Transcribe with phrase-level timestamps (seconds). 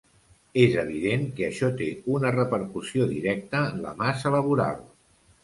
[0.61, 4.83] És evident que això té una repercussió directa en la massa laboral.